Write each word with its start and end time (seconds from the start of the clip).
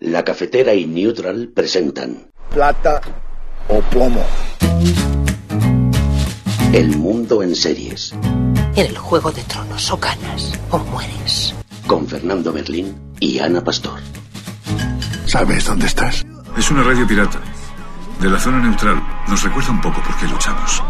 La 0.00 0.24
cafetera 0.24 0.74
y 0.74 0.86
Neutral 0.86 1.52
presentan 1.54 2.26
Plata 2.50 3.00
o 3.68 3.80
plomo. 3.80 4.26
El 6.72 6.96
mundo 6.96 7.44
en 7.44 7.54
series. 7.54 8.12
En 8.74 8.86
el 8.86 8.98
juego 8.98 9.30
de 9.30 9.42
tronos 9.44 9.92
o 9.92 9.96
ganas 9.96 10.58
o 10.70 10.78
mueres. 10.78 11.54
Con 11.86 12.08
Fernando 12.08 12.52
Berlín 12.52 13.14
y 13.20 13.38
Ana 13.38 13.62
Pastor. 13.62 14.00
¿Sabes 15.26 15.64
dónde 15.64 15.86
estás? 15.86 16.24
Es 16.58 16.70
una 16.72 16.82
radio 16.82 17.06
pirata. 17.06 17.40
De 18.20 18.28
la 18.28 18.40
zona 18.40 18.58
neutral. 18.58 19.00
Nos 19.28 19.44
recuerda 19.44 19.70
un 19.70 19.80
poco 19.80 20.02
por 20.02 20.16
qué 20.18 20.26
luchamos. 20.26 20.82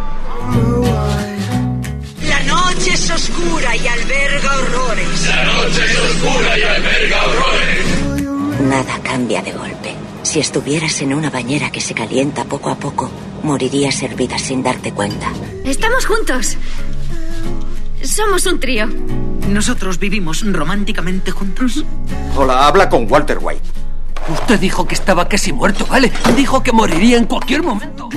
La 2.27 2.43
noche 2.45 2.95
es 2.95 3.11
oscura 3.11 3.77
y 3.77 3.87
alberga 3.87 4.57
horrores. 4.57 5.29
La 5.29 5.45
noche 5.45 5.85
es 5.85 5.99
oscura 5.99 6.59
y 6.59 6.63
alberga 6.63 7.23
horrores. 7.27 8.04
Nada 8.61 9.01
cambia 9.03 9.43
de 9.43 9.53
golpe. 9.53 9.95
Si 10.23 10.39
estuvieras 10.39 11.03
en 11.03 11.13
una 11.13 11.29
bañera 11.29 11.71
que 11.71 11.81
se 11.81 11.93
calienta 11.93 12.45
poco 12.45 12.71
a 12.71 12.77
poco, 12.77 13.11
morirías 13.43 14.01
hervida 14.03 14.39
sin 14.39 14.63
darte 14.63 14.93
cuenta. 14.93 15.33
Estamos 15.65 16.07
juntos. 16.07 16.57
Somos 18.03 18.47
un 18.47 18.61
trío. 18.61 18.87
Nosotros 19.49 19.99
vivimos 19.99 20.45
románticamente 20.51 21.31
juntos. 21.31 21.85
Hola, 22.37 22.67
habla 22.67 22.89
con 22.89 23.11
Walter 23.11 23.39
White. 23.41 23.63
Usted 24.29 24.59
dijo 24.61 24.87
que 24.87 24.95
estaba 24.95 25.29
casi 25.29 25.53
muerto, 25.53 25.87
¿vale? 25.87 26.11
Dijo 26.37 26.63
que 26.63 26.73
moriría 26.73 27.19
en 27.19 27.27
cualquier 27.27 27.63
momento. 27.63 28.09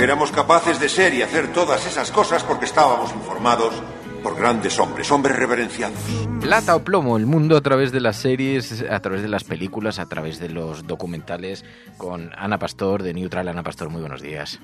Éramos 0.00 0.30
capaces 0.30 0.78
de 0.78 0.88
ser 0.88 1.14
y 1.14 1.22
hacer 1.22 1.52
todas 1.52 1.84
esas 1.86 2.12
cosas 2.12 2.44
porque 2.44 2.66
estábamos 2.66 3.12
informados 3.12 3.74
por 4.22 4.36
grandes 4.36 4.78
hombres, 4.78 5.10
hombres 5.10 5.36
reverenciados. 5.36 5.98
Plata 6.40 6.76
o 6.76 6.84
plomo, 6.84 7.16
el 7.16 7.26
mundo 7.26 7.56
a 7.56 7.60
través 7.60 7.92
de 7.92 8.00
las 8.00 8.16
series, 8.16 8.84
a 8.88 9.00
través 9.00 9.22
de 9.22 9.28
las 9.28 9.44
películas, 9.44 9.98
a 9.98 10.06
través 10.06 10.38
de 10.38 10.48
los 10.48 10.86
documentales, 10.86 11.64
con 11.96 12.30
Ana 12.36 12.58
Pastor 12.58 13.02
de 13.02 13.14
Neutral. 13.14 13.48
Ana 13.48 13.62
Pastor, 13.62 13.90
muy 13.90 14.00
buenos 14.00 14.22
días. 14.22 14.60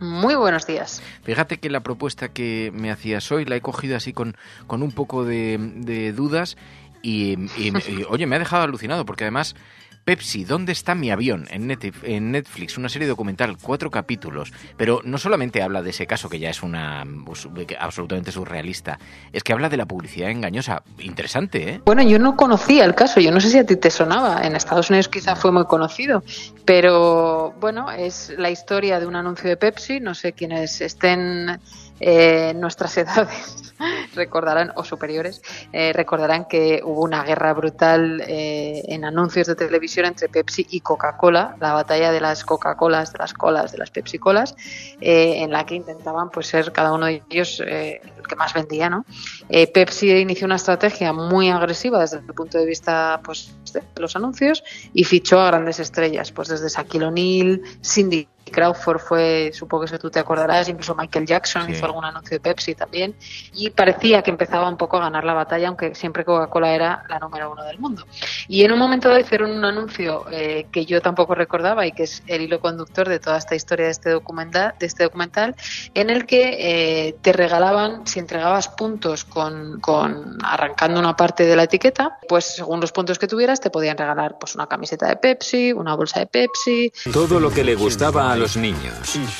Muy 0.00 0.34
buenos 0.34 0.66
días. 0.66 1.02
Fíjate 1.22 1.58
que 1.58 1.68
la 1.68 1.80
propuesta 1.80 2.28
que 2.28 2.72
me 2.74 2.90
hacías 2.90 3.30
hoy 3.32 3.44
la 3.44 3.56
he 3.56 3.60
cogido 3.60 3.96
así 3.96 4.14
con, 4.14 4.36
con 4.66 4.82
un 4.82 4.92
poco 4.92 5.24
de, 5.24 5.58
de 5.76 6.12
dudas 6.12 6.56
y, 7.02 7.38
y, 7.58 7.68
y, 7.68 8.04
oye, 8.08 8.26
me 8.26 8.36
ha 8.36 8.38
dejado 8.38 8.62
alucinado 8.62 9.04
porque 9.04 9.24
además 9.24 9.56
Pepsi, 10.04 10.44
¿dónde 10.44 10.72
está 10.72 10.94
mi 10.94 11.10
avión? 11.10 11.46
En 11.50 12.32
Netflix, 12.32 12.78
una 12.78 12.88
serie 12.88 13.06
documental, 13.06 13.56
cuatro 13.60 13.90
capítulos. 13.90 14.52
Pero 14.76 15.00
no 15.04 15.18
solamente 15.18 15.62
habla 15.62 15.82
de 15.82 15.90
ese 15.90 16.06
caso, 16.06 16.28
que 16.28 16.38
ya 16.38 16.50
es 16.50 16.62
una 16.62 17.06
pues, 17.24 17.48
absolutamente 17.78 18.32
surrealista, 18.32 18.98
es 19.32 19.42
que 19.42 19.52
habla 19.52 19.68
de 19.68 19.76
la 19.76 19.86
publicidad 19.86 20.30
engañosa. 20.30 20.82
Interesante, 20.98 21.70
¿eh? 21.70 21.80
Bueno, 21.84 22.02
yo 22.02 22.18
no 22.18 22.36
conocía 22.36 22.84
el 22.84 22.94
caso, 22.94 23.20
yo 23.20 23.30
no 23.30 23.40
sé 23.40 23.50
si 23.50 23.58
a 23.58 23.66
ti 23.66 23.76
te 23.76 23.90
sonaba. 23.90 24.44
En 24.44 24.56
Estados 24.56 24.90
Unidos 24.90 25.08
quizá 25.08 25.36
fue 25.36 25.52
muy 25.52 25.64
conocido. 25.66 26.22
Pero 26.64 27.54
bueno, 27.60 27.90
es 27.90 28.32
la 28.36 28.50
historia 28.50 29.00
de 29.00 29.06
un 29.06 29.16
anuncio 29.16 29.48
de 29.48 29.56
Pepsi. 29.56 30.00
No 30.00 30.14
sé 30.14 30.32
quiénes 30.32 30.80
estén 30.80 31.60
eh, 32.00 32.52
nuestras 32.54 32.96
edades 32.96 33.70
recordarán, 34.14 34.72
o 34.76 34.84
superiores, 34.84 35.42
eh, 35.72 35.92
recordarán 35.92 36.46
que 36.46 36.80
hubo 36.84 37.02
una 37.02 37.22
guerra 37.24 37.52
brutal 37.54 38.22
eh, 38.26 38.82
en 38.88 39.04
anuncios 39.04 39.46
de 39.46 39.54
televisión 39.54 40.06
entre 40.06 40.28
Pepsi 40.28 40.66
y 40.70 40.80
Coca-Cola, 40.80 41.56
la 41.60 41.72
batalla 41.72 42.12
de 42.12 42.20
las 42.20 42.44
Coca-Colas, 42.44 43.12
de 43.12 43.18
las 43.18 43.34
colas, 43.34 43.72
de 43.72 43.78
las 43.78 43.90
Pepsi-Colas, 43.90 44.54
eh, 45.00 45.42
en 45.42 45.50
la 45.50 45.64
que 45.66 45.74
intentaban 45.74 46.30
pues 46.30 46.48
ser 46.48 46.72
cada 46.72 46.92
uno 46.92 47.06
de 47.06 47.22
ellos 47.30 47.60
el 47.60 48.26
que 48.28 48.36
más 48.36 48.52
vendía. 48.54 48.90
¿no? 48.90 49.04
Pepsi 49.48 50.10
inició 50.10 50.46
una 50.46 50.56
estrategia 50.56 51.12
muy 51.12 51.50
agresiva 51.50 52.00
desde 52.00 52.18
el 52.18 52.24
punto 52.24 52.58
de 52.58 52.66
vista 52.66 53.20
pues, 53.24 53.54
de 53.72 53.82
los 53.96 54.16
anuncios 54.16 54.62
y 54.92 55.04
fichó 55.04 55.40
a 55.40 55.46
grandes 55.46 55.80
estrellas, 55.80 56.32
pues 56.32 56.48
desde 56.48 56.68
Shaquille 56.68 57.06
O'Neal, 57.06 57.62
Cindy 57.82 58.28
Crawford 58.50 58.98
fue, 58.98 59.50
supongo 59.54 59.84
que 59.84 59.86
eso 59.86 59.98
tú 59.98 60.10
te 60.10 60.18
acordarás, 60.18 60.68
incluso 60.68 60.94
Michael 60.94 61.26
Jackson 61.26 61.66
sí. 61.66 61.72
hizo 61.72 61.86
algún 61.86 62.04
anuncio 62.04 62.36
de 62.36 62.40
Pepsi 62.40 62.74
también, 62.74 63.14
y 63.52 63.70
parecía 63.70 64.22
que 64.22 64.30
empezaba 64.30 64.68
un 64.68 64.76
poco 64.76 64.96
a 64.98 65.00
ganar 65.00 65.24
la 65.24 65.34
batalla, 65.34 65.68
aunque 65.68 65.94
siempre 65.94 66.24
Coca-Cola 66.24 66.74
era 66.74 67.04
la 67.08 67.18
número 67.18 67.52
uno 67.52 67.64
del 67.64 67.78
mundo. 67.78 68.06
Y 68.48 68.64
en 68.64 68.72
un 68.72 68.78
momento 68.78 69.08
dado 69.08 69.20
hicieron 69.20 69.50
un 69.50 69.64
anuncio 69.64 70.24
eh, 70.30 70.66
que 70.70 70.86
yo 70.86 71.00
tampoco 71.00 71.34
recordaba 71.34 71.86
y 71.86 71.92
que 71.92 72.04
es 72.04 72.22
el 72.26 72.42
hilo 72.42 72.60
conductor 72.60 73.08
de 73.08 73.18
toda 73.18 73.38
esta 73.38 73.54
historia 73.54 73.86
de 73.86 73.92
este 73.92 74.10
documental, 74.10 74.74
de 74.78 74.86
este 74.86 75.04
documental 75.04 75.54
en 75.94 76.10
el 76.10 76.26
que 76.26 77.08
eh, 77.08 77.16
te 77.20 77.32
regalaban, 77.32 78.06
si 78.06 78.18
entregabas 78.18 78.68
puntos 78.68 79.24
con, 79.24 79.80
con 79.80 80.38
arrancando 80.42 81.00
una 81.00 81.16
parte 81.16 81.44
de 81.44 81.56
la 81.56 81.64
etiqueta, 81.64 82.18
pues 82.28 82.56
según 82.56 82.80
los 82.80 82.92
puntos 82.92 83.18
que 83.18 83.26
tuvieras 83.26 83.60
te 83.60 83.70
podían 83.70 83.96
regalar 83.96 84.36
pues 84.38 84.54
una 84.54 84.66
camiseta 84.66 85.06
de 85.08 85.16
Pepsi, 85.16 85.72
una 85.72 85.94
bolsa 85.94 86.20
de 86.20 86.26
Pepsi. 86.26 86.92
Todo 87.12 87.40
lo 87.40 87.50
que 87.50 87.64
le 87.64 87.74
gustaba 87.74 88.32
a 88.32 88.36
los 88.40 88.56
niños. 88.56 88.94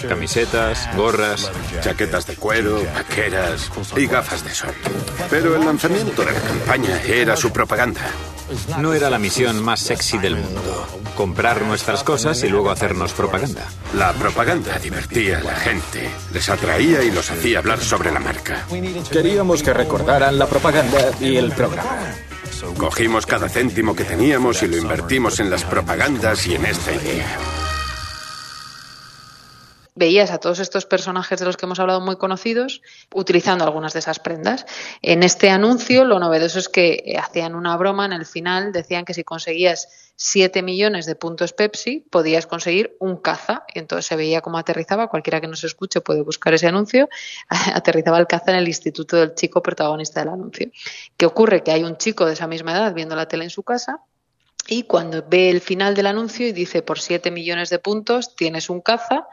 Camisetas, 0.07 0.89
gorras, 0.95 1.51
chaquetas 1.81 2.27
de 2.27 2.37
cuero, 2.37 2.83
vaqueras 2.95 3.71
y 3.97 4.07
gafas 4.07 4.45
de 4.45 4.55
sol. 4.55 4.75
Pero 5.31 5.57
el 5.57 5.65
lanzamiento 5.65 6.23
de 6.23 6.33
la 6.33 6.41
campaña 6.41 7.03
era 7.03 7.35
su 7.35 7.51
propaganda. 7.51 8.03
No 8.79 8.93
era 8.93 9.09
la 9.09 9.19
misión 9.19 9.63
más 9.63 9.81
sexy 9.81 10.19
del 10.19 10.37
mundo. 10.37 10.87
Comprar 11.17 11.63
nuestras 11.63 12.05
cosas 12.05 12.43
y 12.43 12.49
luego 12.49 12.71
hacernos 12.71 13.13
propaganda. 13.13 13.67
La 13.95 14.13
propaganda 14.13 14.79
divertía 14.79 15.39
a 15.39 15.43
la 15.43 15.57
gente, 15.57 16.11
les 16.35 16.49
atraía 16.51 17.03
y 17.03 17.11
los 17.11 17.31
hacía 17.31 17.61
hablar 17.61 17.81
sobre 17.81 18.13
la 18.13 18.21
marca. 18.21 18.67
Queríamos 19.11 19.63
que 19.63 19.73
recordaran 19.73 20.39
la 20.39 20.47
propaganda 20.47 21.11
y 21.21 21.37
el 21.37 21.53
programa. 21.53 22.13
Cogimos 22.77 23.25
cada 23.25 23.49
céntimo 23.49 23.97
que 23.97 24.05
teníamos 24.05 24.63
y 24.63 24.69
lo 24.69 24.77
invertimos 24.77 25.41
en 25.41 25.49
las 25.49 25.65
propagandas 25.65 26.47
y 26.47 26.57
en 26.57 26.67
esta 26.67 26.93
idea 26.93 27.60
veías 30.01 30.31
a 30.31 30.39
todos 30.39 30.61
estos 30.61 30.87
personajes 30.87 31.39
de 31.39 31.45
los 31.45 31.59
que 31.59 31.67
hemos 31.67 31.79
hablado 31.79 32.01
muy 32.01 32.17
conocidos 32.17 32.81
utilizando 33.15 33.65
algunas 33.65 33.93
de 33.93 33.99
esas 33.99 34.19
prendas. 34.19 34.65
En 35.03 35.23
este 35.23 35.51
anuncio 35.51 36.07
lo 36.07 36.19
novedoso 36.19 36.59
es 36.59 36.71
que 36.71 37.15
hacían 37.23 37.55
una 37.55 37.77
broma 37.77 38.07
en 38.07 38.15
el 38.15 38.25
final, 38.25 38.73
decían 38.73 39.05
que 39.05 39.13
si 39.13 39.25
conseguías 39.25 40.13
7 40.17 40.63
millones 40.63 41.05
de 41.05 41.17
puntos 41.17 41.53
Pepsi 41.53 42.07
podías 42.11 42.47
conseguir 42.47 42.97
un 42.99 43.19
caza 43.19 43.65
y 43.75 43.79
entonces 43.79 44.07
se 44.07 44.17
veía 44.17 44.41
cómo 44.41 44.57
aterrizaba, 44.57 45.09
cualquiera 45.09 45.39
que 45.43 45.49
nos 45.49 45.65
escuche 45.65 46.01
puede 46.01 46.23
buscar 46.23 46.55
ese 46.55 46.67
anuncio, 46.67 47.11
aterrizaba 47.75 48.19
el 48.19 48.27
caza 48.27 48.53
en 48.53 48.57
el 48.57 48.69
instituto 48.69 49.17
del 49.17 49.35
chico 49.35 49.63
protagonista 49.63 50.21
del 50.21 50.31
anuncio. 50.31 50.71
¿Qué 51.19 51.27
ocurre? 51.27 51.63
Que 51.63 51.73
hay 51.73 51.85
un 51.85 51.99
chico 51.99 52.25
de 52.25 52.33
esa 52.33 52.47
misma 52.47 52.73
edad 52.73 52.95
viendo 52.95 53.17
la 53.17 53.29
tele 53.29 53.45
en 53.45 53.51
su 53.51 53.63
casa 53.65 54.01
y 54.67 54.85
cuando 54.85 55.23
ve 55.29 55.51
el 55.51 55.61
final 55.61 55.95
del 55.95 56.07
anuncio 56.07 56.47
y 56.47 56.53
dice 56.53 56.81
por 56.81 57.01
7 57.01 57.31
millones 57.31 57.69
de 57.69 57.79
puntos 57.79 58.35
tienes 58.35 58.71
un 58.71 58.81
caza, 58.81 59.27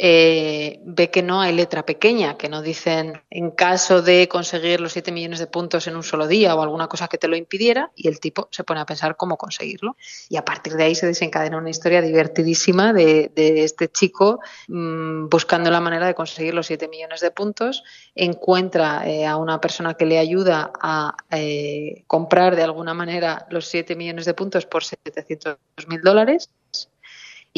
eh, 0.00 0.80
ve 0.84 1.10
que 1.10 1.22
no 1.22 1.40
hay 1.40 1.52
letra 1.52 1.84
pequeña, 1.84 2.36
que 2.36 2.48
no 2.48 2.62
dicen 2.62 3.20
en 3.30 3.50
caso 3.50 4.00
de 4.00 4.28
conseguir 4.28 4.80
los 4.80 4.92
7 4.92 5.10
millones 5.10 5.40
de 5.40 5.48
puntos 5.48 5.88
en 5.88 5.96
un 5.96 6.04
solo 6.04 6.28
día 6.28 6.54
o 6.54 6.62
alguna 6.62 6.86
cosa 6.86 7.08
que 7.08 7.18
te 7.18 7.26
lo 7.26 7.34
impidiera, 7.34 7.90
y 7.96 8.06
el 8.06 8.20
tipo 8.20 8.48
se 8.52 8.62
pone 8.62 8.80
a 8.80 8.86
pensar 8.86 9.16
cómo 9.16 9.36
conseguirlo. 9.36 9.96
Y 10.28 10.36
a 10.36 10.44
partir 10.44 10.74
de 10.74 10.84
ahí 10.84 10.94
se 10.94 11.06
desencadena 11.06 11.58
una 11.58 11.70
historia 11.70 12.00
divertidísima 12.00 12.92
de, 12.92 13.32
de 13.34 13.64
este 13.64 13.88
chico 13.88 14.38
mmm, 14.68 15.28
buscando 15.28 15.68
la 15.70 15.80
manera 15.80 16.06
de 16.06 16.14
conseguir 16.14 16.54
los 16.54 16.66
7 16.66 16.86
millones 16.86 17.20
de 17.20 17.32
puntos, 17.32 17.82
encuentra 18.14 19.02
eh, 19.04 19.26
a 19.26 19.36
una 19.36 19.60
persona 19.60 19.94
que 19.94 20.06
le 20.06 20.18
ayuda 20.18 20.70
a 20.80 21.16
eh, 21.30 22.04
comprar 22.06 22.54
de 22.54 22.62
alguna 22.62 22.94
manera 22.94 23.46
los 23.50 23.66
7 23.66 23.96
millones 23.96 24.26
de 24.26 24.34
puntos 24.34 24.66
por 24.66 24.84
700 24.84 25.58
mil 25.88 26.00
dólares 26.02 26.50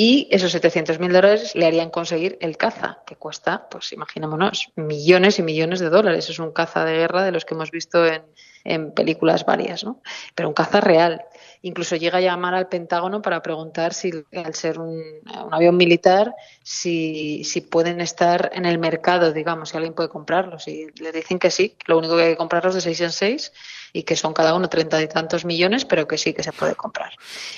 y 0.02 0.28
esos 0.30 0.54
700.000 0.54 1.12
dólares 1.12 1.54
le 1.54 1.66
harían 1.66 1.90
conseguir 1.90 2.38
el 2.40 2.56
caza, 2.56 3.02
que 3.04 3.16
cuesta, 3.16 3.68
pues 3.68 3.92
imaginémonos, 3.92 4.72
millones 4.74 5.38
y 5.38 5.42
millones 5.42 5.78
de 5.78 5.90
dólares. 5.90 6.30
Es 6.30 6.38
un 6.38 6.52
caza 6.52 6.86
de 6.86 6.96
guerra 6.96 7.22
de 7.22 7.32
los 7.32 7.44
que 7.44 7.52
hemos 7.52 7.70
visto 7.70 8.06
en, 8.06 8.94
películas 8.94 9.44
varias, 9.44 9.84
¿no? 9.84 10.00
Pero 10.34 10.48
un 10.48 10.54
caza 10.54 10.80
real. 10.80 11.22
Incluso 11.60 11.96
llega 11.96 12.16
a 12.16 12.22
llamar 12.22 12.54
al 12.54 12.68
Pentágono 12.68 13.20
para 13.20 13.42
preguntar 13.42 13.92
si, 13.92 14.10
al 14.34 14.54
ser 14.54 14.78
un, 14.78 15.02
un 15.44 15.52
avión 15.54 15.76
militar, 15.76 16.34
si, 16.62 17.44
si, 17.44 17.60
pueden 17.60 18.00
estar 18.00 18.50
en 18.54 18.64
el 18.64 18.78
mercado, 18.78 19.34
digamos, 19.34 19.68
si 19.68 19.76
alguien 19.76 19.92
puede 19.92 20.08
comprarlos. 20.08 20.66
Y 20.66 20.86
le 20.98 21.12
dicen 21.12 21.38
que 21.38 21.50
sí, 21.50 21.76
lo 21.84 21.98
único 21.98 22.16
que 22.16 22.22
hay 22.22 22.30
que 22.30 22.38
comprarlos 22.38 22.74
de 22.74 22.80
seis 22.80 23.02
en 23.02 23.12
seis 23.12 23.52
y 23.92 24.02
que 24.02 24.16
son 24.16 24.32
cada 24.32 24.54
uno 24.54 24.68
treinta 24.68 25.02
y 25.02 25.08
tantos 25.08 25.44
millones, 25.44 25.84
pero 25.84 26.06
que 26.06 26.18
sí 26.18 26.32
que 26.32 26.42
se 26.42 26.52
puede 26.52 26.74
comprar. 26.74 27.12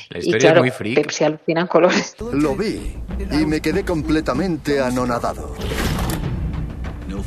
La 0.08 0.18
historia 0.18 0.36
y 0.36 0.40
claro, 0.40 0.56
es 0.56 0.62
muy 0.62 0.70
freak. 0.70 1.10
Se 1.10 1.24
alucinan 1.24 1.66
colores. 1.66 2.16
Lo 2.32 2.56
vi 2.56 2.96
y 3.30 3.46
me 3.46 3.60
quedé 3.60 3.84
completamente 3.84 4.80
anonadado. 4.80 5.54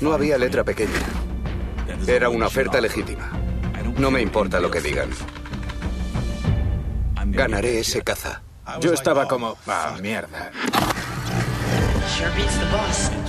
No 0.01 0.13
había 0.13 0.37
letra 0.37 0.63
pequeña. 0.63 0.91
Era 2.07 2.29
una 2.29 2.47
oferta 2.47 2.81
legítima. 2.81 3.31
No 3.97 4.11
me 4.11 4.21
importa 4.21 4.59
lo 4.59 4.69
que 4.69 4.81
digan. 4.81 5.09
Ganaré 7.27 7.79
ese 7.79 8.01
caza. 8.01 8.41
Yo 8.81 8.93
estaba 8.93 9.27
como, 9.27 9.57
ah, 9.67 9.95
mierda. 10.01 10.51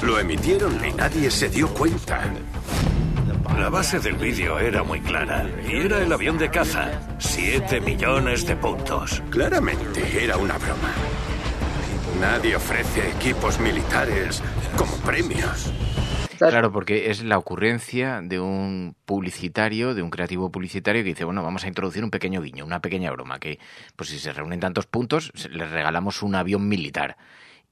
Lo 0.02 0.18
emitieron 0.18 0.84
y 0.84 0.92
nadie 0.92 1.30
se 1.30 1.48
dio 1.48 1.68
cuenta. 1.68 2.22
La 3.58 3.70
base 3.70 3.98
del 4.00 4.16
vídeo 4.16 4.58
era 4.58 4.82
muy 4.82 5.00
clara 5.00 5.48
y 5.66 5.76
era 5.76 6.02
el 6.02 6.12
avión 6.12 6.36
de 6.36 6.50
caza. 6.50 7.00
Siete 7.18 7.80
millones 7.80 8.46
de 8.46 8.54
puntos. 8.54 9.22
Claramente 9.30 10.22
era 10.22 10.36
una 10.36 10.58
broma. 10.58 10.92
Nadie 12.20 12.54
ofrece 12.54 13.08
equipos 13.08 13.58
militares 13.58 14.42
como 14.76 14.94
premios. 14.98 15.72
Claro, 16.38 16.70
porque 16.70 17.10
es 17.10 17.24
la 17.24 17.38
ocurrencia 17.38 18.20
de 18.22 18.38
un 18.38 18.94
publicitario, 19.06 19.94
de 19.94 20.02
un 20.02 20.10
creativo 20.10 20.52
publicitario 20.52 21.02
que 21.02 21.08
dice, 21.08 21.24
bueno, 21.24 21.42
vamos 21.42 21.64
a 21.64 21.68
introducir 21.68 22.04
un 22.04 22.10
pequeño 22.10 22.42
guiño, 22.42 22.66
una 22.66 22.82
pequeña 22.82 23.10
broma, 23.10 23.38
que 23.38 23.58
pues 23.96 24.10
si 24.10 24.18
se 24.18 24.34
reúnen 24.34 24.60
tantos 24.60 24.86
puntos, 24.86 25.32
les 25.50 25.70
regalamos 25.70 26.22
un 26.22 26.34
avión 26.34 26.68
militar 26.68 27.16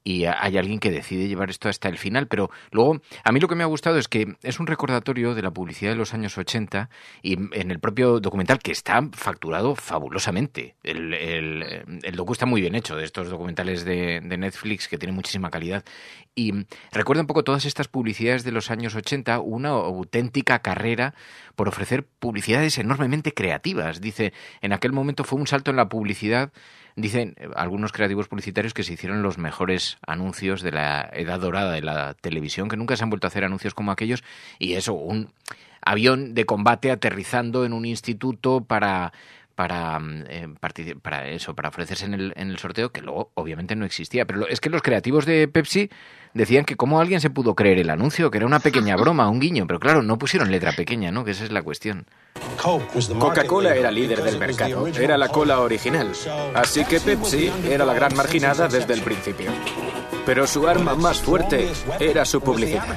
y 0.05 0.27
hay 0.27 0.59
alguien 0.59 0.79
que 0.79 0.91
decide 0.91 1.29
llevar 1.29 1.49
esto 1.49 1.71
hasta 1.71 1.89
el 1.89 1.97
final. 1.97 2.29
Pero 2.29 2.51
luego, 2.71 3.01
a 3.25 3.33
mí 3.33 3.41
lo 3.41 3.49
que 3.49 3.55
me 3.55 3.65
ha 3.65 3.67
gustado 3.67 3.99
es 3.99 4.07
que 4.07 4.37
es 4.43 4.61
un 4.61 4.67
recordatorio 4.67 5.35
de 5.35 5.41
la 5.41 5.51
publicidad 5.51 5.93
de 5.93 5.97
los 5.97 6.13
años 6.13 6.37
80 6.37 6.91
y 7.23 7.39
en 7.59 7.71
el 7.71 7.81
propio 7.81 8.21
documental 8.21 8.59
que 8.59 8.71
está 8.71 9.03
facturado 9.13 9.75
fabulosamente. 9.75 10.77
El, 10.83 11.15
el, 11.15 12.01
el 12.03 12.17
docu 12.17 12.35
está 12.35 12.45
muy 12.45 12.61
bien 12.61 12.75
hecho, 12.75 12.97
de 12.97 13.05
estos 13.05 13.31
documentales 13.31 13.85
de, 13.87 14.21
de 14.21 14.37
Netflix 14.37 14.89
que 14.89 14.99
tienen 14.99 15.15
muchísima 15.15 15.51
calidad. 15.51 15.85
Y 16.35 16.53
recuerda 16.93 17.23
un 17.23 17.27
poco 17.27 17.43
todas 17.43 17.65
estas 17.65 17.89
publicidades 17.89 18.45
de 18.45 18.53
los 18.53 18.71
años 18.71 18.95
80, 18.95 19.41
una 19.41 19.71
auténtica 19.71 20.59
carrera 20.59 21.15
por 21.55 21.69
ofrecer 21.69 22.05
publicidades 22.19 22.77
enormemente 22.77 23.33
creativas. 23.33 24.03
Dice, 24.03 24.35
en 24.61 24.73
aquel 24.75 24.93
momento 24.93 25.25
fue 25.25 25.39
un 25.39 25.47
salto 25.47 25.71
en 25.71 25.77
la 25.77 25.89
publicidad 25.89 26.53
Dicen 26.97 27.35
algunos 27.57 27.91
creativos 27.91 28.29
publicitarios 28.29 28.73
que 28.73 28.85
se 28.85 28.93
hicieron 28.93 29.23
los 29.23 29.37
mejores 29.37 29.99
anuncios 30.07 30.63
de 30.63 30.71
la 30.71 31.11
edad 31.13 31.41
dorada 31.41 31.73
de 31.73 31.83
la 31.83 32.15
televisión, 32.15 32.69
que 32.69 32.77
nunca 32.77 32.97
se 32.97 33.03
han 33.03 33.11
vuelto 33.11 33.27
a 33.27 33.29
hacer 33.29 33.45
anuncios 33.45 33.75
como 33.75 33.91
aquellos, 33.91 34.23
y 34.61 34.75
eso, 34.75 34.95
un 34.95 35.33
avión 35.85 36.35
de 36.35 36.47
combate 36.47 36.93
aterrizando 36.93 37.65
en 37.65 37.73
un 37.73 37.85
instituto 37.85 38.63
para 38.63 39.13
para, 39.55 40.01
eh, 40.29 40.49
para 41.03 41.29
eso, 41.29 41.55
para 41.55 41.69
ofrecerse 41.69 42.05
en 42.05 42.15
el, 42.15 42.33
en 42.37 42.51
el 42.51 42.59
sorteo, 42.59 42.91
que 42.91 43.01
luego 43.01 43.31
obviamente 43.35 43.77
no 43.77 43.85
existía. 43.85 44.25
Pero 44.25 44.47
es 44.49 44.61
que 44.61 44.71
los 44.71 44.83
creativos 44.83 45.27
de 45.27 45.49
Pepsi 45.49 45.91
decían 46.35 46.65
que 46.65 46.77
cómo 46.77 47.01
alguien 47.01 47.21
se 47.21 47.31
pudo 47.31 47.55
creer 47.55 47.79
el 47.79 47.91
anuncio, 47.91 48.31
que 48.31 48.39
era 48.39 48.47
una 48.47 48.61
pequeña 48.61 48.97
broma, 48.97 49.29
un 49.29 49.41
guiño, 49.41 49.67
pero 49.67 49.81
claro, 49.81 50.03
no 50.03 50.19
pusieron 50.19 50.51
letra 50.51 50.73
pequeña, 50.73 51.11
¿no? 51.11 51.25
Que 51.25 51.31
esa 51.31 51.45
es 51.45 51.53
la 51.53 51.63
cuestión. 51.63 52.07
Coca-Cola 53.19 53.75
era 53.75 53.91
líder 53.91 54.23
del 54.23 54.39
mercado, 54.39 54.87
era 54.89 55.17
la 55.17 55.29
cola 55.29 55.61
original, 55.61 56.11
así 56.55 56.85
que 56.85 57.01
Pepsi 57.01 57.53
era 57.69 57.85
la 57.85 57.95
gran 57.95 58.15
marginada 58.17 58.69
desde 58.69 58.95
el 58.95 59.03
principio. 59.03 59.51
Pero 60.27 60.47
su 60.47 60.67
arma 60.67 60.95
más 60.95 61.21
fuerte 61.21 61.71
era 62.01 62.25
su 62.25 62.41
publicidad. 62.41 62.97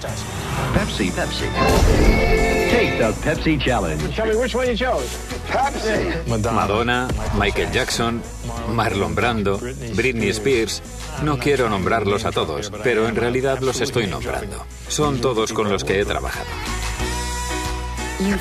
Pepsi, 0.74 1.12
Pepsi. 1.12 2.67
Take 2.78 3.00
the 3.00 3.12
Pepsi 3.26 3.60
Challenge. 3.60 4.16
Tell 4.16 4.28
me 4.28 4.36
which 4.36 4.54
one 4.54 4.68
you 4.68 4.76
chose. 4.76 5.10
Pepsi. 5.48 6.28
Madonna, 6.28 7.10
Michael 7.36 7.72
Jackson, 7.72 8.22
Marlon 8.70 9.16
Brando, 9.16 9.58
Britney 9.96 10.32
Spears. 10.32 10.84
No 11.24 11.40
quiero 11.40 11.70
nombrarlos 11.70 12.26
a 12.26 12.32
todos, 12.32 12.72
pero 12.84 13.08
en 13.08 13.16
realidad 13.16 13.62
los 13.62 13.82
estoy 13.82 14.06
nombrando. 14.06 14.64
Son 14.90 15.20
todos 15.20 15.54
con 15.54 15.72
los 15.72 15.84
que 15.84 16.02
he 16.02 16.06
trabajado. 16.06 16.46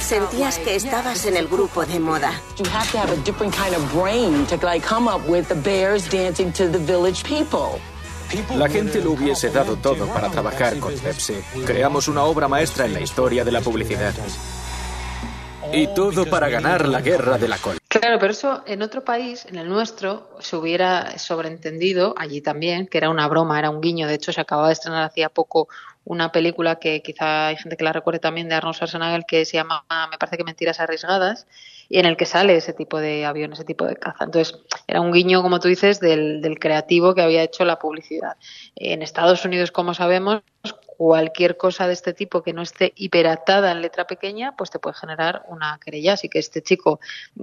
Sentías 0.00 0.58
que 0.58 0.76
estabas 0.76 1.24
en 1.24 1.38
el 1.38 1.48
grupo 1.48 1.86
de 1.86 1.98
moda. 1.98 2.38
You 2.58 2.66
have 2.66 2.92
to 2.92 2.98
have 2.98 3.10
a 3.10 3.16
different 3.24 3.54
kind 3.54 3.74
of 3.74 3.90
brain 3.94 4.44
to 4.48 4.58
like 4.66 4.82
come 4.86 5.08
up 5.08 5.26
with 5.26 5.48
the 5.48 5.54
bears 5.54 6.06
dancing 6.10 6.52
to 6.52 6.68
the 6.68 6.78
village 6.78 7.24
people. 7.24 7.80
La 8.56 8.68
gente 8.68 9.00
lo 9.00 9.12
hubiese 9.12 9.50
dado 9.50 9.76
todo 9.76 10.06
para 10.08 10.30
trabajar 10.30 10.78
con 10.78 10.92
Pepsi. 10.94 11.34
Creamos 11.64 12.08
una 12.08 12.24
obra 12.24 12.48
maestra 12.48 12.84
en 12.84 12.94
la 12.94 13.00
historia 13.00 13.44
de 13.44 13.52
la 13.52 13.60
publicidad. 13.60 14.14
Y 15.72 15.88
todo 15.88 16.26
para 16.26 16.48
ganar 16.48 16.88
la 16.88 17.00
guerra 17.00 17.38
de 17.38 17.48
la 17.48 17.58
cola. 17.58 17.78
Claro, 17.88 18.18
pero 18.18 18.32
eso 18.32 18.62
en 18.66 18.82
otro 18.82 19.04
país, 19.04 19.46
en 19.46 19.56
el 19.56 19.68
nuestro, 19.68 20.30
se 20.40 20.56
hubiera 20.56 21.18
sobreentendido, 21.18 22.14
allí 22.16 22.40
también, 22.40 22.86
que 22.86 22.98
era 22.98 23.10
una 23.10 23.26
broma, 23.28 23.58
era 23.58 23.70
un 23.70 23.80
guiño. 23.80 24.06
De 24.06 24.14
hecho, 24.14 24.32
se 24.32 24.40
acababa 24.40 24.68
de 24.68 24.74
estrenar 24.74 25.04
hacía 25.04 25.28
poco 25.28 25.68
una 26.04 26.30
película 26.30 26.76
que 26.76 27.02
quizá 27.02 27.48
hay 27.48 27.56
gente 27.56 27.76
que 27.76 27.84
la 27.84 27.92
recuerde 27.92 28.20
también 28.20 28.48
de 28.48 28.54
Arnold 28.54 28.76
Schwarzenegger 28.76 29.24
que 29.26 29.44
se 29.44 29.56
llama, 29.56 29.84
me 30.10 30.18
parece 30.18 30.36
que 30.36 30.44
Mentiras 30.44 30.78
Arriesgadas, 30.78 31.46
y 31.88 31.98
en 31.98 32.06
el 32.06 32.16
que 32.16 32.26
sale 32.26 32.56
ese 32.56 32.72
tipo 32.72 32.98
de 32.98 33.24
avión, 33.24 33.52
ese 33.52 33.64
tipo 33.64 33.84
de 33.84 33.96
caza. 33.96 34.24
Entonces, 34.24 34.58
era 34.86 35.00
un 35.00 35.12
guiño, 35.12 35.42
como 35.42 35.60
tú 35.60 35.68
dices, 35.68 36.00
del, 36.00 36.40
del 36.40 36.58
creativo 36.58 37.14
que 37.14 37.22
había 37.22 37.42
hecho 37.42 37.64
la 37.64 37.78
publicidad. 37.78 38.36
En 38.74 39.02
Estados 39.02 39.44
Unidos, 39.44 39.70
como 39.70 39.94
sabemos, 39.94 40.42
cualquier 40.96 41.56
cosa 41.56 41.86
de 41.86 41.92
este 41.92 42.14
tipo 42.14 42.42
que 42.42 42.52
no 42.52 42.62
esté 42.62 42.92
hiperatada 42.96 43.72
en 43.72 43.82
letra 43.82 44.06
pequeña, 44.06 44.56
pues 44.56 44.70
te 44.70 44.78
puede 44.78 44.96
generar 44.96 45.42
una 45.48 45.78
querella. 45.84 46.14
Así 46.14 46.28
que 46.28 46.38
este 46.38 46.62
chico 46.62 47.00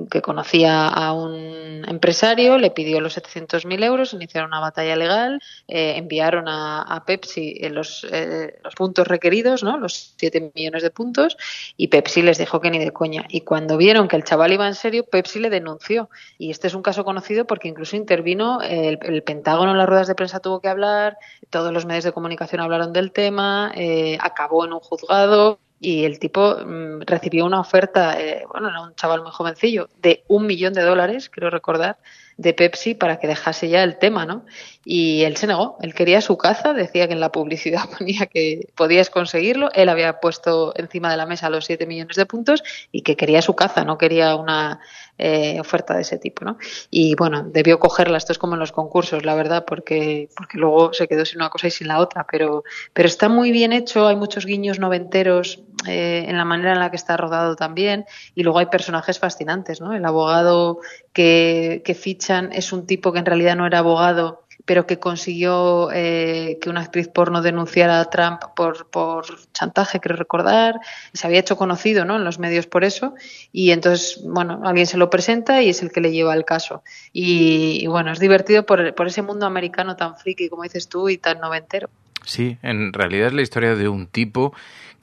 que 0.10 0.22
conocía 0.22 0.88
a 0.88 1.14
un 1.14 1.84
empresario 1.88 2.58
le 2.58 2.72
pidió 2.72 3.00
los 3.00 3.18
700.000 3.18 3.84
euros, 3.84 4.14
iniciaron 4.14 4.50
una 4.50 4.60
batalla 4.60 4.96
legal, 4.96 5.42
eh, 5.68 5.94
enviaron 5.98 6.48
a, 6.48 6.82
a 6.82 7.06
Pepsi 7.06 7.60
los, 7.70 8.08
eh, 8.12 8.60
los 8.64 8.76
puntos 8.76 9.08
requeridos, 9.08 9.64
¿no? 9.64 9.78
los 9.78 10.16
7 10.18 10.52
millones 10.56 10.84
de 10.84 10.90
puntos, 10.90 11.38
y 11.78 11.88
Pepsi 11.88 12.22
les 12.22 12.38
dijo 12.38 12.60
que 12.60 12.72
ni 12.72 12.80
de 12.80 12.92
coña. 12.92 13.26
Y 13.30 13.42
cuando 13.42 13.78
vieron 13.78 14.08
que 14.08 14.16
el 14.16 14.24
chaval 14.24 14.54
iba 14.54 14.68
en 14.68 14.76
serio, 14.76 15.06
Pepsi 15.06 15.40
le 15.40 15.50
denunció. 15.50 16.10
Y 16.38 16.52
este 16.52 16.68
es 16.68 16.74
un 16.74 16.82
caso 16.82 17.04
conocido 17.04 17.46
porque 17.46 17.68
incluso 17.68 17.96
intervino 17.96 18.62
el 18.62 19.24
Pentágono 19.24 19.72
en 19.72 19.78
las 19.78 19.88
ruedas 19.88 20.08
de 20.08 20.16
prensa 20.16 20.40
tuvo 20.40 20.60
que 20.60 20.70
hablar, 20.70 21.18
todos 21.50 21.72
los 21.72 21.86
medios 21.86 22.04
de 22.04 22.12
comunicación 22.12 22.62
hablaron 22.62 22.94
del 22.94 23.12
tema, 23.12 23.43
eh, 23.76 24.18
acabó 24.22 24.66
en 24.66 24.74
un 24.74 24.80
juzgado 24.80 25.60
y 25.80 26.06
el 26.06 26.20
tipo 26.20 26.58
mmm, 26.66 27.02
recibió 27.02 27.46
una 27.46 27.60
oferta, 27.60 28.20
eh, 28.20 28.46
bueno, 28.50 28.70
era 28.70 28.82
un 28.82 28.96
chaval 28.96 29.22
muy 29.22 29.32
jovencillo, 29.32 29.90
de 30.02 30.24
un 30.28 30.46
millón 30.46 30.74
de 30.74 30.82
dólares, 30.82 31.30
creo 31.30 31.50
recordar, 31.50 31.98
de 32.38 32.54
Pepsi 32.54 32.96
para 32.96 33.20
que 33.20 33.28
dejase 33.28 33.70
ya 33.70 33.84
el 33.84 33.98
tema, 33.98 34.26
¿no? 34.26 34.46
Y 34.86 35.24
él 35.24 35.38
se 35.38 35.48
negó, 35.48 35.78
él 35.82 35.94
quería 35.94 36.20
su 36.22 36.38
caza, 36.38 36.74
decía 36.74 37.08
que 37.08 37.14
en 37.14 37.20
la 37.20 37.32
publicidad 37.32 37.84
ponía 37.98 38.26
que 38.26 38.68
podías 38.76 39.10
conseguirlo, 39.10 39.70
él 39.74 39.90
había 39.90 40.20
puesto 40.20 40.74
encima 40.76 41.12
de 41.12 41.18
la 41.18 41.26
mesa 41.26 41.50
los 41.50 41.66
7 41.66 41.86
millones 41.86 42.18
de 42.18 42.26
puntos 42.26 42.64
y 42.92 43.02
que 43.02 43.16
quería 43.16 43.42
su 43.42 43.56
caza, 43.56 43.84
no 43.84 43.98
quería 43.98 44.36
una 44.36 44.82
eh, 45.18 45.60
oferta 45.60 45.94
de 45.94 46.02
ese 46.02 46.18
tipo, 46.18 46.44
¿no? 46.44 46.58
Y 46.90 47.16
bueno, 47.16 47.44
debió 47.44 47.80
cogerla, 47.80 48.18
esto 48.18 48.32
es 48.32 48.40
como 48.40 48.56
en 48.56 48.60
los 48.60 48.72
concursos, 48.72 49.24
la 49.24 49.36
verdad, 49.36 49.64
porque, 49.66 50.28
porque 50.36 50.58
luego 50.58 50.92
se 50.92 51.08
quedó 51.08 51.24
sin 51.24 51.38
una 51.38 51.50
cosa 51.50 51.68
y 51.68 51.72
sin 51.72 51.88
la 51.88 52.00
otra, 52.00 52.26
pero, 52.30 52.64
pero 52.94 53.08
está 53.08 53.30
muy 53.30 53.52
bien 53.52 53.74
hecho, 53.74 54.08
hay 54.08 54.16
muchos 54.16 54.46
guiños 54.46 54.80
noventeros 54.80 55.62
eh, 55.88 56.26
en 56.28 56.36
la 56.36 56.46
manera 56.46 56.74
en 56.74 56.80
la 56.80 56.90
que 56.90 56.96
está 56.96 57.16
rodado 57.16 57.56
también, 57.56 58.06
y 58.34 58.42
luego 58.42 58.58
hay 58.58 58.66
personajes 58.66 59.20
fascinantes, 59.20 59.82
¿no? 59.82 59.94
El 59.94 60.04
abogado 60.04 60.80
que, 61.14 61.98
fichan 62.00 62.52
es 62.52 62.74
un 62.74 62.86
tipo 62.86 63.14
que 63.14 63.20
en 63.20 63.26
realidad 63.26 63.56
no 63.56 63.66
era 63.66 63.80
abogado, 63.80 64.44
pero 64.66 64.88
que 64.88 64.98
consiguió 64.98 65.90
eh, 65.94 66.58
que 66.62 66.70
una 66.70 66.82
actriz 66.82 67.10
porno 67.10 67.42
denunciara 67.42 68.00
a 68.00 68.10
Trump 68.10 68.42
por, 68.56 68.90
por 68.90 69.26
chantaje, 69.52 70.00
creo 70.00 70.16
recordar, 70.16 70.80
se 71.14 71.28
había 71.28 71.40
hecho 71.40 71.58
conocido 71.58 72.06
¿no? 72.06 72.16
en 72.16 72.24
los 72.24 72.40
medios 72.40 72.66
por 72.66 72.84
eso, 72.84 73.14
y 73.52 73.72
entonces, 73.72 74.22
bueno, 74.24 74.62
alguien 74.64 74.88
se 74.88 74.98
lo 74.98 75.10
presenta 75.10 75.62
y 75.62 75.70
es 75.70 75.84
el 75.84 75.92
que 75.92 76.02
le 76.02 76.12
lleva 76.12 76.34
el 76.34 76.46
caso. 76.46 76.84
Y, 77.12 77.80
y 77.82 77.88
bueno, 77.88 78.12
es 78.12 78.20
divertido 78.20 78.66
por, 78.66 78.96
por 78.96 79.08
ese 79.08 79.22
mundo 79.22 79.46
americano 79.46 79.96
tan 79.96 80.18
friki, 80.18 80.50
como 80.50 80.64
dices 80.64 80.88
tú, 80.88 81.10
y 81.10 81.18
tan 81.18 81.40
noventero. 81.40 81.90
Sí, 82.26 82.58
en 82.62 82.94
realidad 82.94 83.28
es 83.28 83.34
la 83.34 83.42
historia 83.42 83.76
de 83.76 83.90
un 83.90 84.08
tipo 84.08 84.54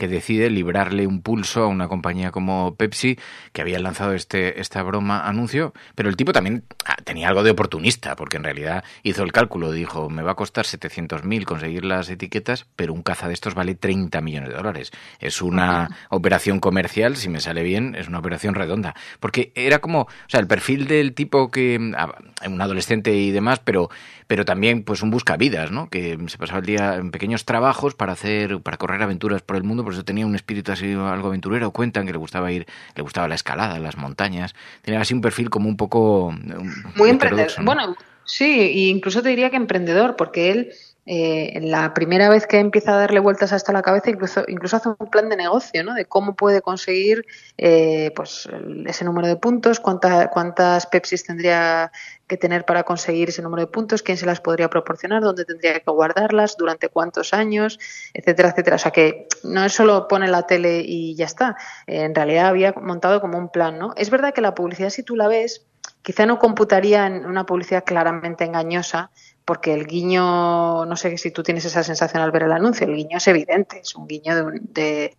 que 0.01 0.09
decide 0.09 0.49
librarle 0.49 1.07
un 1.07 1.21
pulso 1.21 1.65
a 1.65 1.67
una 1.67 1.87
compañía 1.87 2.31
como 2.31 2.75
Pepsi 2.75 3.19
que 3.53 3.61
había 3.61 3.79
lanzado 3.79 4.15
este 4.15 4.59
esta 4.61 4.83
broma 4.83 5.29
anuncio, 5.29 5.75
pero 5.95 6.09
el 6.09 6.17
tipo 6.17 6.33
también 6.33 6.65
tenía 7.05 7.29
algo 7.29 7.43
de 7.43 7.51
oportunista, 7.51 8.17
porque 8.17 8.39
en 8.39 8.45
realidad 8.45 8.83
hizo 9.03 9.23
el 9.23 9.33
cálculo, 9.33 9.73
dijo, 9.73 10.09
me 10.09 10.23
va 10.23 10.33
a 10.33 10.37
costar 10.37 10.65
700.000 10.65 11.45
conseguir 11.45 11.85
las 11.85 12.09
etiquetas, 12.09 12.67
pero 12.77 12.95
un 12.95 13.03
caza 13.03 13.29
de 13.29 13.35
estos 13.35 13.55
vale 13.55 13.75
30 13.75 14.23
millones 14.23 14.49
de 14.49 14.55
dólares. 14.55 14.91
Es 15.19 15.43
una 15.43 15.99
operación 16.09 16.61
comercial, 16.61 17.17
si 17.17 17.29
me 17.29 17.41
sale 17.41 17.63
bien, 17.63 17.95
es 17.95 18.09
una 18.09 18.21
operación 18.21 18.55
redonda. 18.55 18.95
Porque 19.21 19.53
era 19.55 19.81
como, 19.81 20.03
o 20.03 20.09
sea, 20.29 20.41
el 20.41 20.47
perfil 20.47 20.87
del 20.87 21.13
tipo 21.13 21.51
que, 21.51 21.77
un 21.77 22.61
adolescente 22.61 23.15
y 23.15 23.33
demás, 23.33 23.61
pero, 23.63 23.91
pero 24.31 24.45
también 24.45 24.85
pues 24.85 25.03
un 25.03 25.11
buscavidas, 25.11 25.73
¿no? 25.73 25.91
Que 25.91 26.17
se 26.29 26.39
pasaba 26.39 26.61
el 26.61 26.65
día 26.65 26.95
en 26.95 27.11
pequeños 27.11 27.45
trabajos 27.45 27.97
para 27.97 28.13
hacer, 28.13 28.61
para 28.61 28.77
correr 28.77 29.03
aventuras 29.03 29.43
por 29.43 29.57
el 29.57 29.65
mundo, 29.65 29.83
por 29.83 29.93
eso 29.93 30.05
tenía 30.05 30.25
un 30.25 30.37
espíritu 30.37 30.71
así 30.71 30.93
algo 30.93 31.27
aventurero. 31.27 31.73
Cuentan 31.73 32.07
que 32.07 32.13
le 32.13 32.19
gustaba 32.19 32.53
ir, 32.53 32.65
le 32.95 33.03
gustaba 33.03 33.27
la 33.27 33.35
escalada, 33.35 33.81
las 33.81 33.97
montañas. 33.97 34.55
Tenía 34.83 35.01
así 35.01 35.15
un 35.15 35.21
perfil 35.21 35.51
como 35.51 35.69
un 35.69 35.77
poco... 35.77 36.33
Muy 36.95 37.11
emprendedor. 37.11 37.51
Bueno, 37.65 37.97
sí, 38.25 38.89
incluso 38.89 39.21
te 39.21 39.31
diría 39.31 39.51
que 39.51 39.57
emprendedor, 39.57 40.15
porque 40.15 40.53
él 40.53 40.71
eh, 41.07 41.59
la 41.63 41.95
primera 41.95 42.29
vez 42.29 42.47
que 42.47 42.59
empieza 42.59 42.93
a 42.93 42.99
darle 42.99 43.21
vueltas 43.21 43.53
a 43.53 43.57
esto 43.57 43.73
la 43.73 43.83
cabeza, 43.83 44.11
incluso, 44.11 44.45
incluso 44.49 44.77
hace 44.77 44.91
un 44.91 45.11
plan 45.11 45.29
de 45.29 45.37
negocio, 45.37 45.83
¿no? 45.83 45.95
De 45.95 46.05
cómo 46.05 46.37
puede 46.37 46.61
conseguir 46.61 47.25
eh, 47.57 48.13
pues 48.15 48.49
ese 48.87 49.05
número 49.05 49.27
de 49.27 49.37
puntos, 49.37 49.81
cuánta, 49.81 50.29
cuántas 50.31 50.87
Pepsis 50.87 51.25
tendría 51.25 51.91
que 52.27 52.37
tener 52.37 52.65
para 52.65 52.85
conseguir 52.85 53.31
ese 53.31 53.43
número 53.43 53.63
de 53.63 53.67
puntos, 53.67 54.03
quién 54.03 54.19
se 54.19 54.27
las 54.27 54.41
podría 54.41 54.71
proporcionar, 54.71 55.23
dónde 55.23 55.45
tendría 55.45 55.81
que 55.81 55.91
guardarlas, 55.91 56.57
durante 56.57 56.89
cuántos 56.89 57.35
años, 57.35 57.79
etcétera, 58.15 58.51
etcétera. 58.51 58.77
O 58.77 58.79
sea 58.79 58.93
que 58.93 59.27
no 59.43 59.65
es 59.65 59.73
solo 59.73 60.07
pone 60.07 60.29
la 60.29 60.47
tele 60.47 60.83
y 60.85 61.17
ya 61.17 61.25
está. 61.25 61.57
En 61.87 62.15
realidad 62.15 62.47
había 62.47 62.73
montado 62.73 63.21
como 63.21 63.39
un 63.39 63.49
plan, 63.49 63.79
¿no? 63.79 63.95
Es 63.97 64.11
verdad 64.11 64.33
que 64.33 64.43
la 64.43 64.55
publicidad, 64.55 64.91
si 64.91 65.03
tú 65.03 65.17
la 65.17 65.29
ves, 65.29 65.67
quizá 66.03 66.27
no 66.27 66.39
computaría 66.39 67.07
en 67.07 67.27
una 67.27 67.47
publicidad 67.47 67.85
claramente 67.85 68.45
engañosa, 68.45 69.11
porque 69.51 69.75
el 69.75 69.89
guiño, 69.89 70.87
no 70.87 70.95
sé 70.95 71.19
si 71.19 71.33
tú 71.33 71.43
tienes 71.43 71.65
esa 71.65 71.83
sensación 71.83 72.23
al 72.23 72.31
ver 72.31 72.45
el 72.45 72.53
anuncio, 72.53 72.87
el 72.87 72.95
guiño 72.95 73.17
es 73.17 73.27
evidente, 73.27 73.81
es 73.81 73.97
un 73.97 74.07
guiño 74.07 74.37
de, 74.63 75.17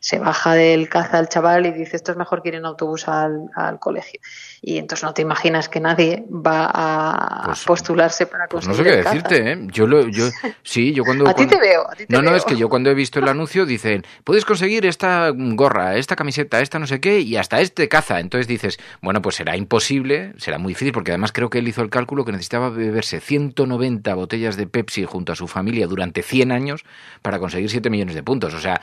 se 0.00 0.18
baja 0.18 0.54
del 0.54 0.88
caza 0.88 1.18
el 1.18 1.28
chaval 1.28 1.66
y 1.66 1.72
dice 1.72 1.96
esto 1.96 2.12
es 2.12 2.18
mejor 2.18 2.42
que 2.42 2.48
ir 2.50 2.54
en 2.56 2.64
autobús 2.66 3.08
al, 3.08 3.48
al 3.54 3.78
colegio 3.78 4.20
y 4.60 4.78
entonces 4.78 5.04
no 5.04 5.12
te 5.14 5.22
imaginas 5.22 5.68
que 5.68 5.80
nadie 5.80 6.24
va 6.30 6.70
a 6.72 7.42
Pues, 7.46 7.64
postularse 7.64 8.26
para 8.26 8.46
Pues 8.46 8.64
conseguir 8.66 8.92
no 8.92 8.92
sé 8.92 8.96
qué 8.98 9.04
caza. 9.04 9.14
decirte, 9.14 9.52
¿eh? 9.52 9.58
Yo, 9.72 9.86
lo, 9.86 10.06
yo 10.08 10.28
sí, 10.62 10.92
yo 10.92 11.04
cuando... 11.04 11.26
A 11.28 11.34
ti 11.34 11.46
te 11.46 11.58
veo, 11.58 11.82
a 11.90 11.94
ti 11.94 12.06
te 12.06 12.12
no, 12.12 12.22
no, 12.22 12.30
veo. 12.30 12.38
es 12.38 12.44
que 12.44 12.56
yo 12.56 12.68
cuando 12.68 12.90
he 12.90 12.94
visto 12.94 13.18
el 13.18 13.28
anuncio 13.28 13.66
dicen, 13.66 14.04
puedes 14.24 14.44
conseguir 14.44 14.86
esta 14.86 15.30
gorra, 15.34 15.96
esta 15.96 16.14
camiseta, 16.16 16.60
esta 16.60 16.78
no 16.78 16.86
sé 16.86 17.00
qué, 17.00 17.20
y 17.20 17.36
hasta 17.36 17.60
este 17.60 17.88
caza. 17.88 18.20
Entonces 18.20 18.46
dices, 18.46 18.78
bueno, 19.00 19.20
pues 19.22 19.36
será 19.36 19.56
imposible, 19.56 20.32
será 20.36 20.58
muy 20.58 20.72
difícil, 20.72 20.92
porque 20.92 21.10
además 21.10 21.32
creo 21.32 21.50
que 21.50 21.58
él 21.58 21.68
hizo 21.68 21.82
el 21.82 21.90
cálculo 21.90 22.24
que 22.24 22.32
necesitaba 22.32 22.70
beberse 22.70 23.20
190 23.20 24.14
botellas 24.14 24.56
de 24.56 24.66
Pepsi 24.66 25.04
junto 25.04 25.32
a 25.32 25.36
su 25.36 25.48
familia 25.48 25.86
durante 25.86 26.22
100 26.22 26.52
años 26.52 26.84
para 27.22 27.38
conseguir 27.38 27.70
7 27.70 27.90
millones 27.90 28.14
de 28.14 28.22
puntos. 28.22 28.54
O 28.54 28.60
sea, 28.60 28.80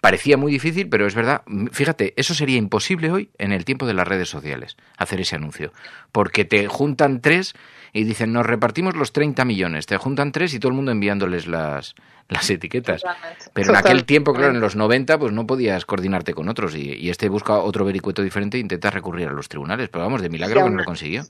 parecía 0.00 0.36
muy 0.36 0.52
difícil, 0.52 0.88
pero 0.88 1.06
es 1.06 1.14
verdad. 1.14 1.42
Fíjate, 1.72 2.14
eso 2.16 2.34
sería 2.34 2.56
imposible 2.56 3.10
hoy 3.10 3.30
en 3.38 3.52
el 3.52 3.64
tiempo 3.64 3.86
de 3.86 3.94
las 3.94 4.06
redes 4.06 4.28
sociales, 4.28 4.76
hacer 4.96 5.20
ese 5.20 5.36
anuncio. 5.36 5.72
Porque 6.12 6.44
te 6.44 6.66
juntan 6.68 7.20
tres 7.20 7.54
y 7.92 8.04
dicen, 8.04 8.32
nos 8.32 8.46
repartimos 8.46 8.96
los 8.96 9.12
30 9.12 9.44
millones. 9.44 9.86
Te 9.86 9.96
juntan 9.96 10.32
tres 10.32 10.54
y 10.54 10.60
todo 10.60 10.70
el 10.70 10.76
mundo 10.76 10.92
enviándoles 10.92 11.46
las, 11.46 11.94
las 12.28 12.48
etiquetas. 12.50 13.02
Pero 13.52 13.70
en 13.70 13.76
aquel 13.76 14.04
tiempo, 14.04 14.32
claro, 14.32 14.52
en 14.52 14.60
los 14.60 14.76
90, 14.76 15.18
pues 15.18 15.32
no 15.32 15.46
podías 15.46 15.84
coordinarte 15.84 16.34
con 16.34 16.48
otros. 16.48 16.74
Y, 16.76 16.94
y 16.94 17.10
este 17.10 17.28
busca 17.28 17.58
otro 17.58 17.84
vericueto 17.84 18.22
diferente 18.22 18.56
e 18.56 18.60
intenta 18.60 18.90
recurrir 18.90 19.28
a 19.28 19.32
los 19.32 19.48
tribunales. 19.48 19.88
Pero 19.88 20.04
vamos, 20.04 20.22
de 20.22 20.28
milagro 20.28 20.64
que 20.64 20.70
no 20.70 20.76
lo 20.76 20.84
consiguió. 20.84 21.24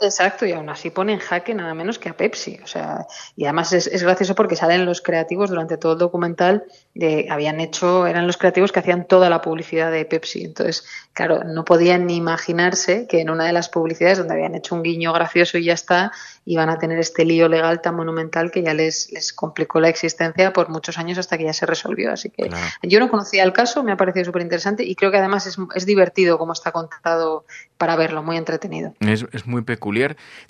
Exacto, 0.00 0.44
y 0.44 0.52
aún 0.52 0.68
así 0.68 0.90
pone 0.90 1.14
en 1.14 1.18
jaque 1.18 1.54
nada 1.54 1.72
menos 1.72 1.98
que 1.98 2.10
a 2.10 2.16
Pepsi. 2.16 2.60
O 2.62 2.66
sea, 2.66 3.06
y 3.34 3.44
además 3.44 3.72
es, 3.72 3.86
es 3.86 4.02
gracioso 4.02 4.34
porque 4.34 4.56
salen 4.56 4.84
los 4.84 5.00
creativos 5.00 5.48
durante 5.48 5.78
todo 5.78 5.92
el 5.92 5.98
documental, 5.98 6.64
de, 6.94 7.26
habían 7.30 7.60
hecho, 7.60 8.06
eran 8.06 8.26
los 8.26 8.36
creativos 8.36 8.72
que 8.72 8.80
hacían 8.80 9.06
toda 9.06 9.30
la 9.30 9.40
publicidad 9.40 9.90
de 9.90 10.04
Pepsi. 10.04 10.44
Entonces, 10.44 10.84
claro, 11.12 11.44
no 11.44 11.64
podían 11.64 12.06
ni 12.06 12.16
imaginarse 12.16 13.06
que 13.06 13.20
en 13.20 13.30
una 13.30 13.44
de 13.44 13.52
las 13.52 13.68
publicidades 13.68 14.18
donde 14.18 14.34
habían 14.34 14.54
hecho 14.54 14.74
un 14.74 14.82
guiño 14.82 15.12
gracioso 15.14 15.56
y 15.56 15.64
ya 15.64 15.72
está, 15.72 16.12
iban 16.44 16.68
a 16.68 16.78
tener 16.78 16.98
este 16.98 17.24
lío 17.24 17.48
legal 17.48 17.80
tan 17.80 17.96
monumental 17.96 18.50
que 18.50 18.62
ya 18.62 18.74
les, 18.74 19.10
les 19.12 19.32
complicó 19.32 19.80
la 19.80 19.88
existencia 19.88 20.52
por 20.52 20.68
muchos 20.68 20.98
años 20.98 21.16
hasta 21.18 21.38
que 21.38 21.44
ya 21.44 21.52
se 21.52 21.64
resolvió. 21.64 22.12
Así 22.12 22.30
que 22.30 22.50
yo 22.82 23.00
no 23.00 23.08
conocía 23.08 23.44
el 23.44 23.52
caso, 23.52 23.82
me 23.82 23.92
ha 23.92 23.96
parecido 23.96 24.26
súper 24.26 24.42
interesante 24.42 24.84
y 24.84 24.94
creo 24.94 25.10
que 25.10 25.16
además 25.18 25.46
es, 25.46 25.56
es 25.74 25.86
divertido 25.86 26.38
como 26.38 26.52
está 26.52 26.70
contado 26.70 27.46
para 27.78 27.96
verlo, 27.96 28.22
muy 28.22 28.36
entretenido. 28.36 28.94
Es, 29.00 29.24
es 29.32 29.46
muy 29.46 29.62
peculiar. 29.62 29.85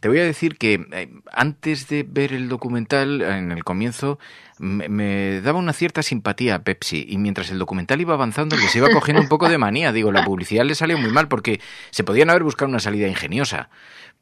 Te 0.01 0.09
voy 0.09 0.19
a 0.19 0.25
decir 0.25 0.57
que 0.57 0.87
eh, 0.93 1.11
antes 1.31 1.89
de 1.89 2.05
ver 2.09 2.33
el 2.33 2.49
documental, 2.49 3.23
en 3.23 3.53
el 3.53 3.65
comienzo, 3.65 4.19
me, 4.59 4.89
me 4.89 5.41
daba 5.41 5.59
una 5.59 5.73
cierta 5.73 6.03
simpatía 6.03 6.57
a 6.57 6.59
Pepsi. 6.61 7.07
Y 7.09 7.19
mientras 7.19 7.51
el 7.51 7.59
documental 7.59 8.01
iba 8.01 8.15
avanzando, 8.15 8.57
les 8.57 8.75
iba 8.77 8.89
cogiendo 8.91 9.23
un 9.23 9.29
poco 9.29 9.49
de 9.49 9.59
manía. 9.59 9.93
Digo, 9.93 10.13
la 10.13 10.25
publicidad 10.25 10.65
le 10.65 10.75
salió 10.75 10.99
muy 10.99 11.11
mal 11.11 11.29
porque 11.29 11.61
se 11.91 12.05
podían 12.05 12.31
haber 12.31 12.43
buscado 12.43 12.69
una 12.69 12.81
salida 12.81 13.07
ingeniosa. 13.09 13.69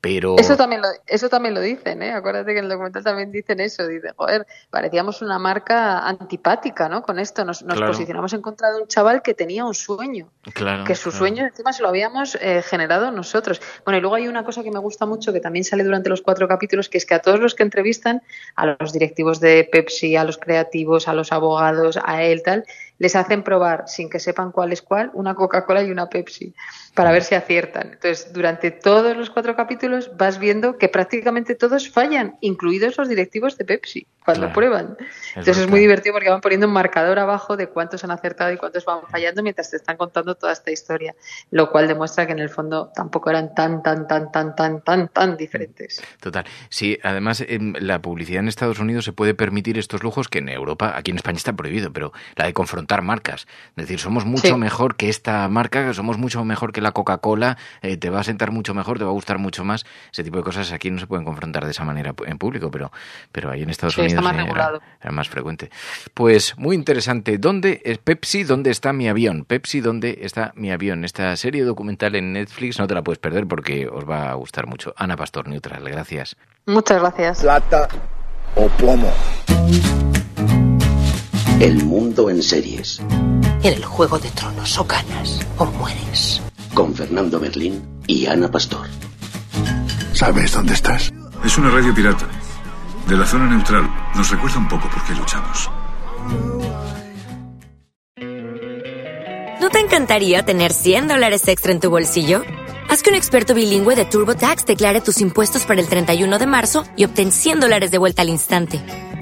Pero. 0.01 0.37
Eso 0.39 0.55
también 0.59 0.83
lo, 0.83 0.89
eso 1.07 1.31
también 1.31 1.55
lo 1.55 1.63
dicen, 1.63 2.03
¿eh? 2.03 2.13
Acuérdate 2.13 2.53
que 2.53 2.59
en 2.59 2.65
el 2.65 2.71
documental 2.71 3.03
también 3.03 3.33
dicen 3.33 3.59
eso. 3.61 3.87
Dice, 3.87 4.11
joder, 4.15 4.47
parecíamos 4.69 5.23
una 5.23 5.39
marca 5.39 6.07
antipática, 6.07 6.91
¿no? 6.91 7.01
Con 7.03 7.19
esto 7.19 7.43
nos, 7.47 7.63
nos 7.63 7.79
Claro. 7.79 7.93
posicionamos 7.93 8.35
en 8.35 8.43
contra 8.43 8.71
de 8.71 8.83
un 8.83 8.87
chaval 8.87 9.23
que 9.23 9.33
tenía 9.33 9.65
un 9.65 9.73
sueño. 9.73 10.31
Claro, 10.53 10.85
que 10.85 10.95
su 10.95 11.05
claro. 11.09 11.19
sueño 11.19 11.45
encima 11.47 11.73
se 11.73 11.81
lo 11.81 11.89
habíamos 11.89 12.35
eh, 12.43 12.61
generado 12.61 13.11
nosotros. 13.13 13.63
Bueno, 13.87 13.97
y 13.97 14.01
luego 14.03 14.17
hay 14.17 14.29
una 14.29 14.45
cosa 14.45 14.63
que 14.63 14.71
me 14.71 14.79
gusta 14.79 15.07
mucho 15.07 15.33
que 15.33 15.41
también 15.41 15.65
sale 15.65 15.85
durante 15.85 16.11
los 16.11 16.21
cuatro 16.21 16.47
capítulos, 16.49 16.91
que 16.91 16.99
es 16.99 17.07
que 17.07 17.15
a 17.15 17.21
todos 17.21 17.41
los 17.41 17.55
que 17.55 17.63
entrevistan, 17.63 18.21
a 18.57 18.77
los 18.79 18.93
directivos 18.93 19.41
de 19.41 19.67
Pepsi, 19.73 20.17
a 20.17 20.24
los 20.25 20.39
creativos, 20.39 21.09
a 21.09 21.15
los 21.15 21.33
abogados, 21.33 21.99
a 22.05 22.23
él, 22.23 22.43
tal, 22.43 22.65
les 22.99 23.17
hacen 23.17 23.43
probar, 23.43 23.85
sin 23.87 24.09
que 24.09 24.21
sepan 24.21 24.53
cuál 24.53 24.73
es 24.73 24.81
cuál, 24.81 25.11
una 25.15 25.35
Coca-Cola 25.35 25.83
y 25.83 25.91
una 25.91 26.09
Pepsi, 26.09 26.55
para 26.95 27.11
ver 27.11 27.25
si 27.25 27.35
aciertan. 27.35 27.93
Entonces, 27.95 28.33
durante 28.33 28.71
todos 28.71 29.17
los 29.17 29.31
cuatro 29.31 29.57
capítulos 29.57 30.13
vas 30.17 30.39
viendo 30.39 30.79
que 30.79 30.89
prácticamente 30.89 31.57
todos 31.57 31.91
fallan, 31.91 32.37
incluidos 32.41 32.97
los 32.97 33.09
directivos 33.09 33.59
de 33.59 33.65
Pepsi, 33.65 34.07
cuando 34.25 34.43
Claro. 34.43 34.55
prueban. 34.55 34.97
Entonces 35.31 35.59
es 35.59 35.69
muy 35.69 35.81
divertido 35.81 36.15
porque 36.15 36.31
van 36.31 36.41
poniendo 36.41 36.69
un 36.69 36.73
marcador 36.73 37.19
abajo 37.19 37.57
de 37.57 37.69
cuántos 37.69 38.05
han 38.05 38.13
acertado 38.13 38.53
y 38.53 38.57
cuántos 38.57 38.85
van 38.85 39.01
fallando 39.11 39.43
mientras 39.43 39.71
te 39.71 39.77
están 39.77 39.97
contando 39.97 40.37
toda 40.37 40.53
esta 40.53 40.71
historia, 40.71 41.15
lo 41.51 41.71
cual 41.71 41.89
demuestra 41.89 42.27
que 42.27 42.33
en 42.33 42.39
el 42.39 42.49
fondo 42.49 42.93
tampoco 42.95 43.29
eran 43.31 43.55
tan, 43.55 43.83
tan, 43.83 44.07
tan, 44.07 44.31
tan, 44.31 44.55
tan, 44.55 44.83
tan, 44.83 45.09
tan 45.09 45.37
diferentes. 45.37 46.01
Total. 46.21 46.45
Sí, 46.69 46.97
además 47.03 47.45
en 47.47 47.75
la 47.81 48.01
publicidad 48.01 48.39
en 48.41 48.49
Estados 48.49 48.79
Unidos 48.79 49.05
se 49.05 49.13
puede 49.13 49.35
permitir 49.35 49.79
estos 49.79 50.03
lujos 50.03 50.29
que 50.29 50.39
en 50.39 50.49
Europa, 50.49 50.95
aquí 50.97 51.11
en 51.11 51.17
España 51.17 51.37
está 51.37 51.53
prohibido, 51.53 51.93
pero 51.93 52.13
la 52.37 52.47
de 52.47 52.53
confrontar 52.55 52.84
marcas. 53.03 53.47
Es 53.71 53.77
decir, 53.77 53.99
somos 53.99 54.25
mucho 54.25 54.49
Sí. 54.49 54.55
mejor 54.55 54.97
que 54.97 55.09
esta 55.09 55.49
marca, 55.49 55.93
somos 55.95 56.19
mucho 56.19 56.45
mejor 56.45 56.73
que 56.73 56.81
la 56.81 56.93
Coca-Cola, 56.93 57.57
eh, 57.83 57.97
te 57.97 58.11
va 58.11 58.21
a 58.21 58.25
sentar 58.25 58.51
mucho 58.51 58.75
mejor, 58.75 58.99
te 58.99 59.05
va 59.05 59.11
a 59.11 59.15
gustar 59.15 59.39
mucho 59.39 59.65
más. 59.65 59.85
Ese 60.13 60.23
tipo 60.25 60.37
de 60.39 60.43
cosas 60.45 60.73
aquí 60.73 60.91
no 60.91 60.99
se 60.99 61.07
pueden 61.07 61.25
confrontar 61.25 61.65
de 61.65 61.71
esa 61.71 61.85
manera 61.85 62.15
en 62.27 62.39
público, 62.39 62.71
pero, 62.71 62.93
pero 63.33 63.51
ahí 63.51 63.63
en 63.63 63.71
Estados 63.71 63.95
Sí, 63.95 64.01
está 64.03 64.21
Unidos 64.21 64.25
más 64.25 64.33
eh, 64.33 64.37
era, 64.37 64.45
regulado. 64.45 64.83
era 65.01 65.13
más 65.13 65.29
frecuente. 65.29 65.71
Pues 66.15 66.57
muy 66.59 66.77
interesante. 66.77 67.39
¿Dónde 67.39 67.81
es 67.85 67.99
Pepsi? 67.99 68.45
¿Dónde 68.45 68.71
está 68.71 68.93
mi 68.93 69.09
avión? 69.09 69.45
Pepsi, 69.45 69.81
¿dónde 69.81 70.19
está 70.23 70.53
mi 70.57 70.71
avión? 70.71 71.05
Esta 71.05 71.37
serie 71.37 71.65
documental 71.65 72.15
en 72.17 72.33
Netflix 72.33 72.79
no 72.79 72.87
te 72.87 72.95
la 72.95 73.03
puedes 73.03 73.19
perder 73.19 73.47
porque 73.47 73.87
os 73.89 74.09
va 74.09 74.31
a 74.31 74.35
gustar 74.35 74.67
mucho. 74.67 74.93
Ana 74.97 75.17
Pastor 75.17 75.49
Neutral, 75.49 75.83
gracias. 75.89 76.37
Muchas 76.67 77.01
gracias. 77.01 77.41
Plata 77.43 77.89
o 78.57 78.69
plomo. 78.69 79.13
El 81.61 81.85
mundo 81.85 82.29
en 82.31 82.43
series. 82.43 83.01
En 83.63 83.75
el 83.75 83.85
juego 83.85 84.19
de 84.19 84.29
tronos 84.31 84.77
o 84.79 84.85
ganas 84.85 85.41
o 85.57 85.65
mueres. 85.67 86.43
Con 86.75 86.95
Fernando 86.95 87.39
Berlín 87.39 87.81
y 88.07 88.27
Ana 88.27 88.51
Pastor. 88.51 88.87
¿Sabes 90.13 90.53
dónde 90.53 90.75
estás? 90.75 91.13
Es 91.45 91.57
una 91.57 91.71
radio 91.71 91.95
pirata. 91.95 92.27
De 93.09 93.17
la 93.17 93.25
zona 93.25 93.49
neutral. 93.49 93.89
Nos 94.17 94.31
recuerda 94.31 94.59
un 94.59 94.69
poco 94.69 94.89
por 94.89 95.05
qué 95.05 95.15
luchamos. 95.15 95.71
¿No 99.61 99.71
te 99.71 99.79
encantaría 99.79 100.45
tener 100.45 100.73
100 100.73 101.09
dólares 101.09 101.47
extra 101.47 101.73
en 101.73 101.81
tu 101.81 101.89
bolsillo? 101.89 102.43
Haz 102.91 103.03
que 103.03 103.11
un 103.11 103.17
experto 103.17 103.55
bilingüe 103.55 103.95
de 103.95 104.05
TurboTax 104.05 104.67
declare 104.67 105.01
tus 105.01 105.21
impuestos 105.21 105.65
para 105.65 105.81
el 105.81 105.89
31 105.89 106.39
de 106.39 106.47
marzo 106.47 106.85
y 106.97 107.05
obtén 107.05 107.31
100 107.33 107.61
dólares 107.61 107.91
de 107.91 107.99
vuelta 107.99 108.23
al 108.23 108.29
instante. 108.29 108.83